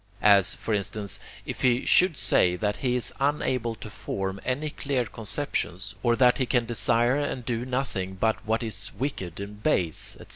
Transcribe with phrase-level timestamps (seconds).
[0.23, 5.05] As, for instance, if he should say that he is unable to form any clear
[5.05, 10.17] conceptions, or that he can desire and do nothing but what is wicked and base,
[10.19, 10.25] &c.